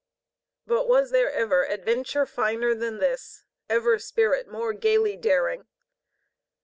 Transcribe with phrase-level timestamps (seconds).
[0.65, 5.67] But was there ever adventure finer than this, ever spirit more gayly daring?